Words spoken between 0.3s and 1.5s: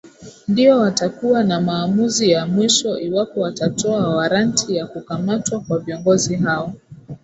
ndio watakuwa